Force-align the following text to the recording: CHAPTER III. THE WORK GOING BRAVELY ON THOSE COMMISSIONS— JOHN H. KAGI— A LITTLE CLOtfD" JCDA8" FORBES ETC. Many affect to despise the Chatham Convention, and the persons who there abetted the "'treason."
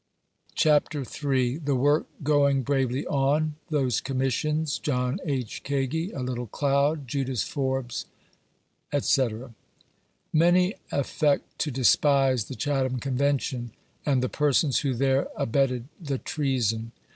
CHAPTER 0.55 1.03
III. 1.05 1.57
THE 1.57 1.75
WORK 1.75 2.07
GOING 2.23 2.63
BRAVELY 2.63 3.05
ON 3.05 3.53
THOSE 3.69 4.01
COMMISSIONS— 4.01 4.79
JOHN 4.79 5.19
H. 5.27 5.61
KAGI— 5.63 6.11
A 6.15 6.21
LITTLE 6.23 6.47
CLOtfD" 6.47 7.05
JCDA8" 7.05 7.47
FORBES 7.47 8.05
ETC. 8.91 9.53
Many 10.33 10.73
affect 10.91 11.59
to 11.59 11.69
despise 11.69 12.45
the 12.45 12.55
Chatham 12.55 12.99
Convention, 12.99 13.73
and 14.03 14.23
the 14.23 14.27
persons 14.29 14.79
who 14.79 14.95
there 14.95 15.27
abetted 15.37 15.87
the 16.01 16.17
"'treason." 16.17 16.93